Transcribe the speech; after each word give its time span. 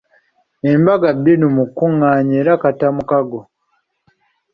Embaga 0.71 1.09
bbinu 1.17 1.45
mukunggaanya 1.55 2.35
era 2.41 2.53
kattamukago. 2.61 3.41